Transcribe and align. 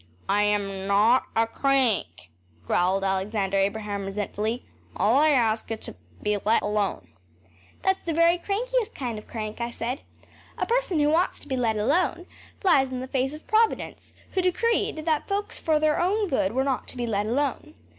‚ÄĚ 0.27 0.33
“I 0.33 0.41
am 0.41 0.87
NOT 0.87 1.25
a 1.35 1.45
crank,‚ÄĚ 1.45 2.65
growled 2.65 3.03
Alexander 3.03 3.55
Abraham 3.57 4.05
resentfully. 4.05 4.65
“All 4.95 5.19
I 5.19 5.29
ask 5.29 5.69
is 5.69 5.77
to 5.81 5.95
be 6.23 6.35
let 6.43 6.63
alone.‚ÄĚ 6.63 7.83
“That’s 7.83 7.99
the 8.07 8.13
very 8.13 8.39
crankiest 8.39 8.95
kind 8.95 9.19
of 9.19 9.27
crank,‚ÄĚ 9.27 9.61
I 9.61 9.69
said. 9.69 10.01
“A 10.57 10.65
person 10.65 10.99
who 10.99 11.09
wants 11.09 11.39
to 11.41 11.47
be 11.47 11.55
let 11.55 11.77
alone 11.77 12.25
flies 12.59 12.91
in 12.91 12.99
the 13.01 13.07
face 13.07 13.35
of 13.35 13.45
Providence, 13.45 14.15
who 14.31 14.41
decreed 14.41 15.05
that 15.05 15.27
folks 15.27 15.59
for 15.59 15.77
their 15.79 15.99
own 15.99 16.27
good 16.27 16.53
were 16.53 16.63
not 16.63 16.87
to 16.87 16.97
be 16.97 17.05
let 17.05 17.27
alone. 17.27 17.75